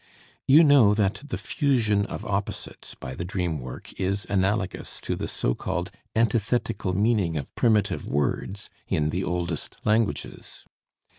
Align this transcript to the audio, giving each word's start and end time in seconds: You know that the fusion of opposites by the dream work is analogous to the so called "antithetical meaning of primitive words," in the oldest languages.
You 0.47 0.63
know 0.63 0.95
that 0.95 1.21
the 1.23 1.37
fusion 1.37 2.07
of 2.07 2.25
opposites 2.25 2.95
by 2.95 3.13
the 3.13 3.23
dream 3.23 3.59
work 3.59 3.93
is 4.01 4.25
analogous 4.31 4.99
to 5.01 5.15
the 5.15 5.27
so 5.27 5.53
called 5.53 5.91
"antithetical 6.15 6.95
meaning 6.95 7.37
of 7.37 7.53
primitive 7.53 8.07
words," 8.07 8.71
in 8.87 9.11
the 9.11 9.23
oldest 9.23 9.77
languages. 9.85 10.65